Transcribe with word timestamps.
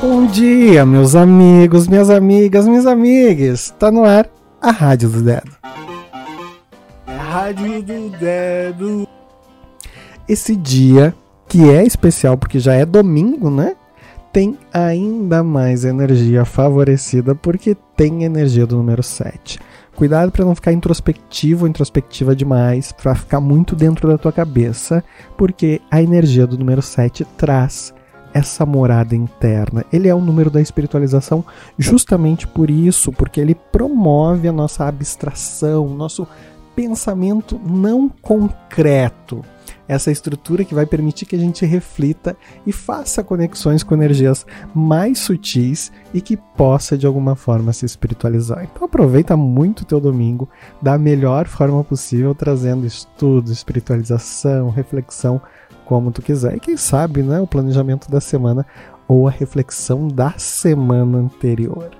Bom 0.00 0.26
dia, 0.26 0.84
meus 0.84 1.14
amigos, 1.14 1.88
minhas 1.88 2.10
amigas, 2.10 2.66
minhas 2.66 2.86
amigas. 2.86 3.74
Tá 3.78 3.90
no 3.90 4.04
ar 4.04 4.28
a 4.60 4.70
Rádio 4.70 5.08
do 5.08 5.22
Dedo. 5.22 5.52
Rádio 7.06 7.82
do 7.82 8.10
Dedo. 8.18 9.08
Esse 10.28 10.56
dia, 10.56 11.14
que 11.48 11.68
é 11.70 11.84
especial 11.84 12.36
porque 12.36 12.58
já 12.58 12.74
é 12.74 12.84
domingo, 12.84 13.50
né? 13.50 13.76
Tem 14.32 14.58
ainda 14.72 15.44
mais 15.44 15.84
energia 15.84 16.44
favorecida 16.44 17.34
porque 17.34 17.76
tem 17.96 18.24
energia 18.24 18.66
do 18.66 18.76
número 18.76 19.02
7. 19.02 19.60
Cuidado 19.94 20.32
para 20.32 20.44
não 20.44 20.56
ficar 20.56 20.72
introspectivo, 20.72 21.68
introspectiva 21.68 22.34
demais, 22.34 22.90
para 22.90 23.14
ficar 23.14 23.40
muito 23.40 23.76
dentro 23.76 24.08
da 24.08 24.18
tua 24.18 24.32
cabeça, 24.32 25.04
porque 25.36 25.80
a 25.88 26.02
energia 26.02 26.48
do 26.48 26.58
número 26.58 26.82
7 26.82 27.24
traz 27.36 27.93
essa 28.34 28.66
morada 28.66 29.14
interna. 29.14 29.84
Ele 29.92 30.08
é 30.08 30.14
o 30.14 30.20
número 30.20 30.50
da 30.50 30.60
espiritualização 30.60 31.44
justamente 31.78 32.46
por 32.48 32.68
isso, 32.68 33.12
porque 33.12 33.40
ele 33.40 33.54
promove 33.54 34.48
a 34.48 34.52
nossa 34.52 34.86
abstração, 34.86 35.88
nosso 35.88 36.26
pensamento 36.74 37.60
não 37.64 38.08
concreto. 38.08 39.44
Essa 39.86 40.10
estrutura 40.10 40.64
que 40.64 40.74
vai 40.74 40.86
permitir 40.86 41.26
que 41.26 41.36
a 41.36 41.38
gente 41.38 41.64
reflita 41.66 42.34
e 42.66 42.72
faça 42.72 43.22
conexões 43.22 43.82
com 43.82 43.94
energias 43.94 44.46
mais 44.74 45.18
sutis 45.18 45.92
e 46.12 46.22
que 46.22 46.38
possa 46.38 46.96
de 46.96 47.06
alguma 47.06 47.36
forma 47.36 47.70
se 47.72 47.84
espiritualizar. 47.84 48.64
Então 48.64 48.86
aproveita 48.86 49.36
muito 49.36 49.80
o 49.80 49.84
teu 49.84 50.00
domingo 50.00 50.48
da 50.80 50.96
melhor 50.96 51.46
forma 51.46 51.84
possível, 51.84 52.34
trazendo 52.34 52.86
estudo, 52.86 53.52
espiritualização, 53.52 54.70
reflexão 54.70 55.40
como 55.84 56.12
tu 56.12 56.22
quiser. 56.22 56.56
E 56.56 56.60
quem 56.60 56.76
sabe, 56.76 57.22
né, 57.22 57.40
o 57.40 57.46
planejamento 57.46 58.10
da 58.10 58.20
semana 58.20 58.66
ou 59.06 59.28
a 59.28 59.30
reflexão 59.30 60.08
da 60.08 60.32
semana 60.32 61.18
anterior. 61.18 61.90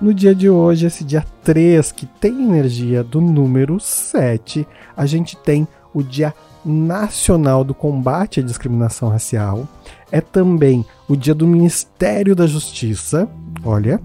No 0.00 0.12
dia 0.12 0.34
de 0.34 0.48
hoje, 0.48 0.86
esse 0.86 1.04
dia 1.04 1.24
3, 1.42 1.92
que 1.92 2.06
tem 2.06 2.42
energia 2.42 3.02
do 3.02 3.20
número 3.20 3.80
7, 3.80 4.66
a 4.96 5.06
gente 5.06 5.36
tem 5.36 5.66
o 5.94 6.02
Dia 6.02 6.34
Nacional 6.64 7.64
do 7.64 7.74
Combate 7.74 8.40
à 8.40 8.42
Discriminação 8.42 9.08
Racial. 9.08 9.66
É 10.10 10.20
também 10.20 10.84
o 11.08 11.16
Dia 11.16 11.34
do 11.34 11.46
Ministério 11.46 12.36
da 12.36 12.46
Justiça, 12.46 13.28
olha, 13.64 14.00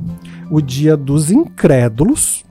o 0.49 0.61
Dia 0.61 0.95
dos 0.95 1.31
Incrédulos, 1.31 2.45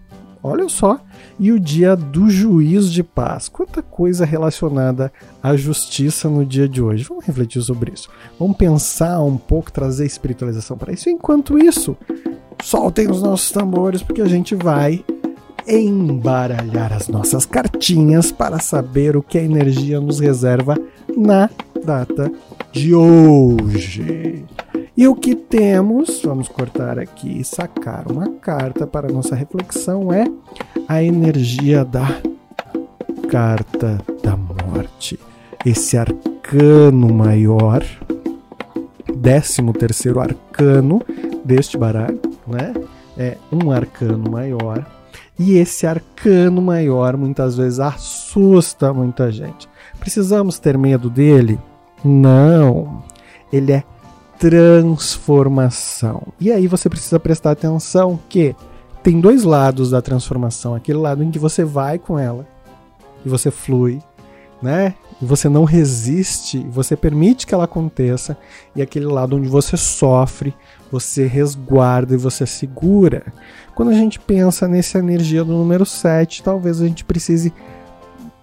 olha 0.47 0.69
só, 0.69 1.01
e 1.39 1.53
o 1.53 1.61
dia 1.61 1.97
do 1.97 2.31
juiz 2.31 2.91
de 2.91 3.03
paz. 3.03 3.49
Quanta 3.49 3.83
coisa 3.83 4.25
relacionada 4.25 5.13
à 5.43 5.57
justiça 5.57 6.29
no 6.29 6.45
dia 6.45 6.69
de 6.69 6.83
hoje. 6.83 7.05
Vamos 7.05 7.25
refletir 7.25 7.63
sobre 7.63 7.93
isso. 7.93 8.09
Vamos 8.39 8.57
pensar 8.57 9.21
um 9.23 9.37
pouco, 9.37 9.73
trazer 9.73 10.07
espiritualização 10.07 10.77
para 10.77 10.93
isso. 10.93 11.11
Enquanto 11.11 11.59
isso, 11.59 11.97
soltem 12.63 13.11
os 13.11 13.23
nossos 13.23 13.51
tambores, 13.51 14.03
porque 14.03 14.23
a 14.23 14.29
gente 14.29 14.55
vai 14.55 15.05
embaralhar 15.69 16.93
as 16.93 17.09
nossas 17.09 17.45
cartinhas 17.45 18.31
para 18.31 18.61
saber 18.61 19.17
o 19.17 19.23
que 19.23 19.39
a 19.39 19.43
energia 19.43 20.01
nos 20.01 20.21
reserva 20.21 20.79
na 21.17 21.51
data 21.85 22.31
de 22.73 22.95
hoje. 22.95 24.45
E 24.97 25.07
o 25.07 25.15
que 25.15 25.35
temos, 25.35 26.23
vamos 26.25 26.49
cortar 26.49 26.99
aqui 26.99 27.41
e 27.41 27.45
sacar 27.45 28.11
uma 28.11 28.31
carta 28.41 28.87
para 28.87 29.13
nossa 29.13 29.35
reflexão, 29.35 30.11
é 30.11 30.25
a 30.89 31.03
energia 31.03 31.85
da 31.85 32.19
carta 33.29 34.01
da 34.23 34.35
morte. 34.35 35.21
Esse 35.67 35.99
arcano 35.99 37.13
maior, 37.13 37.85
décimo 39.15 39.75
terceiro 39.75 40.19
arcano 40.19 41.03
deste 41.45 41.77
baralho, 41.77 42.21
né? 42.47 42.73
É 43.19 43.37
um 43.53 43.71
arcano 43.71 44.31
maior. 44.31 44.87
E 45.39 45.59
esse 45.59 45.87
arcano 45.87 46.63
maior 46.63 47.19
muitas 47.19 47.55
vezes 47.55 47.81
assusta 47.81 48.95
muita 48.95 49.31
gente. 49.31 49.69
Precisamos 50.01 50.59
ter 50.59 50.79
medo 50.79 51.11
dele? 51.11 51.59
Não. 52.03 53.05
Ele 53.53 53.73
é 53.73 53.85
transformação. 54.39 56.23
E 56.39 56.53
aí 56.53 56.67
você 56.67 56.89
precisa 56.89 57.19
prestar 57.19 57.53
atenção 57.53 58.19
que 58.29 58.55
tem 59.03 59.21
dois 59.21 59.45
lados 59.45 59.91
da 59.91 60.03
transformação, 60.03 60.75
aquele 60.75 60.99
lado 60.99 61.23
em 61.23 61.31
que 61.31 61.39
você 61.39 61.65
vai 61.65 61.99
com 61.99 62.19
ela 62.19 62.47
e 63.25 63.29
você 63.29 63.51
flui, 63.51 64.01
né? 64.61 64.95
E 65.21 65.25
você 65.25 65.49
não 65.49 65.65
resiste, 65.65 66.59
você 66.71 66.97
permite 66.97 67.47
que 67.47 67.55
ela 67.55 67.65
aconteça, 67.65 68.37
e 68.75 68.83
aquele 68.83 69.07
lado 69.07 69.37
onde 69.37 69.49
você 69.49 69.77
sofre, 69.77 70.55
você 70.91 71.27
resguarda 71.27 72.15
e 72.15 72.19
você 72.19 72.47
segura. 72.47 73.33
Quando 73.75 73.91
a 73.91 73.95
gente 73.95 74.19
pensa 74.19 74.69
nessa 74.69 74.99
energia 74.99 75.43
do 75.45 75.53
número 75.53 75.87
7, 75.87 76.43
talvez 76.43 76.83
a 76.83 76.87
gente 76.87 77.05
precise 77.05 77.53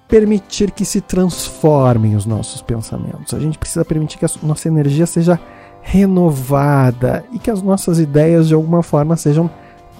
permitir 0.07 0.71
que 0.71 0.85
se 0.85 1.01
transformem 1.01 2.15
os 2.15 2.25
nossos 2.25 2.61
pensamentos. 2.61 3.33
A 3.33 3.39
gente 3.39 3.57
precisa 3.57 3.83
permitir 3.83 4.17
que 4.17 4.25
a 4.25 4.29
nossa 4.41 4.67
energia 4.67 5.05
seja 5.05 5.39
renovada 5.83 7.23
e 7.31 7.37
que 7.37 7.51
as 7.51 7.61
nossas 7.61 7.99
ideias 7.99 8.47
de 8.47 8.53
alguma 8.53 8.81
forma 8.81 9.15
sejam 9.15 9.49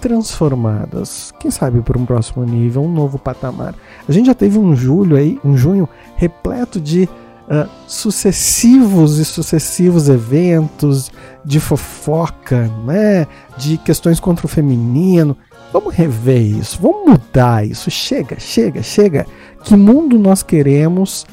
transformadas. 0.00 1.32
Quem 1.38 1.50
sabe 1.50 1.80
por 1.80 1.96
um 1.96 2.04
próximo 2.04 2.44
nível, 2.44 2.82
um 2.82 2.92
novo 2.92 3.18
patamar. 3.18 3.74
A 4.08 4.12
gente 4.12 4.26
já 4.26 4.34
teve 4.34 4.58
um 4.58 4.74
julho 4.74 5.16
aí, 5.16 5.38
um 5.44 5.56
junho 5.56 5.88
repleto 6.16 6.80
de 6.80 7.08
uh, 7.48 7.68
sucessivos 7.86 9.18
e 9.18 9.24
sucessivos 9.24 10.08
eventos 10.08 11.12
de 11.44 11.60
fofoca, 11.60 12.70
né? 12.84 13.26
De 13.56 13.78
questões 13.78 14.18
contra 14.18 14.46
o 14.46 14.48
feminino. 14.48 15.36
Vamos 15.72 15.94
rever 15.94 16.40
isso, 16.40 16.78
vamos 16.80 17.12
mudar 17.12 17.66
isso. 17.66 17.90
Chega, 17.90 18.38
chega, 18.38 18.82
chega. 18.82 19.26
Que 19.62 19.76
mundo 19.76 20.18
nós 20.18 20.42
queremos 20.42 21.26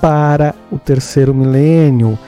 para 0.00 0.54
o 0.70 0.78
terceiro 0.78 1.34
milênio 1.34 2.18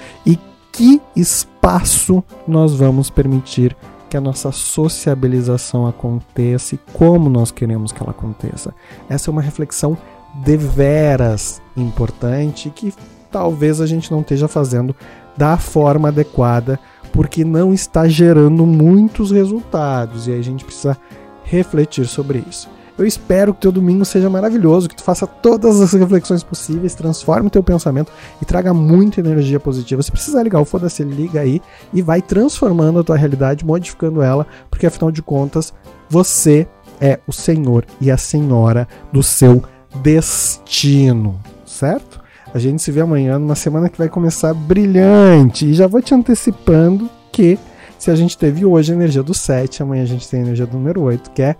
que 0.77 1.01
espaço 1.17 2.23
nós 2.47 2.75
vamos 2.75 3.09
permitir 3.09 3.75
que 4.11 4.17
a 4.17 4.21
nossa 4.21 4.53
sociabilização 4.53 5.87
aconteça 5.87 6.75
e 6.75 6.79
como 6.93 7.31
nós 7.31 7.51
queremos 7.51 7.93
que 7.93 8.03
ela 8.03 8.11
aconteça. 8.11 8.75
Essa 9.09 9.31
é 9.31 9.33
uma 9.33 9.41
reflexão 9.41 9.97
deveras 10.45 11.63
importante 11.75 12.71
que 12.71 12.93
talvez 13.33 13.81
a 13.81 13.87
gente 13.87 14.13
não 14.13 14.21
esteja 14.21 14.47
fazendo 14.47 14.95
da 15.35 15.57
forma 15.57 16.09
adequada, 16.09 16.79
porque 17.11 17.43
não 17.43 17.73
está 17.73 18.07
gerando 18.07 18.67
muitos 18.67 19.31
resultados 19.31 20.29
e 20.29 20.33
a 20.33 20.43
gente 20.43 20.63
precisa 20.63 20.97
refletir 21.43 22.07
sobre 22.07 22.45
isso. 22.49 22.69
Eu 22.99 23.05
espero 23.05 23.53
que 23.53 23.61
teu 23.61 23.73
domingo 23.73 24.05
seja 24.05 24.31
maravilhoso, 24.31 24.89
que 24.89 24.97
tu 24.97 25.03
faça 25.03 25.27
todas 25.27 25.81
as 25.81 25.93
reflexões 25.93 26.43
possíveis, 26.43 26.95
transforme 26.95 27.49
o 27.49 27.51
teu 27.51 27.63
pensamento 27.63 28.11
e 28.41 28.45
traga 28.45 28.73
muita 28.73 29.21
energia 29.21 29.61
positiva. 29.61 30.03
Se 30.03 30.11
precisar 30.11 30.43
ligar 30.43 30.61
o 30.61 30.65
foda-se, 30.65 31.03
liga 31.05 31.41
aí 31.41 31.61
e 31.93 32.01
vai 32.01 32.23
transformando 32.23 32.99
a 32.99 33.05
tua 33.05 33.17
realidade, 33.17 33.67
modificando 33.67 34.23
ela, 34.23 34.47
porque 34.71 34.87
afinal 34.87 35.11
de 35.11 35.23
contas, 35.23 35.75
você 36.09 36.67
é 37.01 37.21
o 37.27 37.33
senhor 37.33 37.85
e 38.01 38.11
a 38.11 38.17
senhora 38.17 38.89
do 39.13 39.23
seu 39.23 39.63
destino, 40.03 41.39
certo? 41.67 42.21
A 42.55 42.59
gente 42.59 42.81
se 42.81 42.91
vê 42.91 43.03
amanhã 43.03 43.39
numa 43.39 43.55
semana 43.55 43.91
que 43.91 43.99
vai 43.99 44.09
começar 44.09 44.55
brilhante. 44.55 45.67
E 45.67 45.75
já 45.75 45.87
vou 45.87 46.01
te 46.01 46.15
antecipando 46.15 47.11
que 47.31 47.59
se 47.99 48.11
a 48.11 48.15
gente 48.15 48.39
teve 48.39 48.65
hoje 48.65 48.93
a 48.93 48.95
energia 48.95 49.23
do 49.23 49.35
7, 49.35 49.83
amanhã 49.83 50.03
a 50.03 50.07
gente 50.07 50.29
tem 50.29 50.41
a 50.41 50.43
energia 50.45 50.67
do 50.67 50.77
número 50.79 51.03
8, 51.03 51.31
que 51.33 51.43
é 51.43 51.57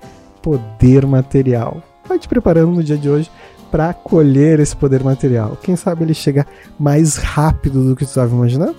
poder 0.47 1.05
material. 1.05 1.83
Vai 2.09 2.21
te 2.21 2.29
preparando 2.29 2.71
no 2.71 2.85
dia 2.85 2.97
de 2.97 3.11
hoje 3.11 3.29
para 3.69 3.93
colher 3.93 4.61
esse 4.61 4.77
poder 4.77 5.03
material. 5.03 5.59
Quem 5.61 5.75
sabe 5.75 6.05
ele 6.05 6.15
chega 6.15 6.47
mais 6.79 7.17
rápido 7.17 7.83
do 7.83 7.97
que 7.97 8.05
tu 8.05 8.09
estava 8.09 8.33
imaginando? 8.33 8.77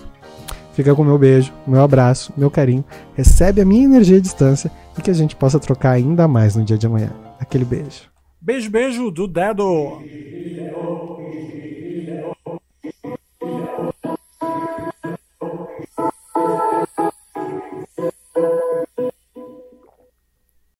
Fica 0.71 0.95
com 0.95 1.03
meu 1.03 1.17
beijo, 1.17 1.51
meu 1.67 1.81
abraço, 1.81 2.31
meu 2.37 2.49
carinho. 2.49 2.85
Recebe 3.15 3.59
a 3.59 3.65
minha 3.65 3.83
energia 3.83 4.15
à 4.15 4.21
distância 4.21 4.71
e 4.97 5.01
que 5.01 5.11
a 5.11 5.13
gente 5.13 5.35
possa 5.35 5.59
trocar 5.59 5.91
ainda 5.91 6.25
mais 6.25 6.55
no 6.55 6.63
dia 6.63 6.77
de 6.77 6.87
amanhã. 6.87 7.11
Aquele 7.37 7.65
beijo. 7.65 8.03
Beijo, 8.39 8.71
beijo 8.71 9.11
do 9.11 9.27
dedo! 9.27 10.01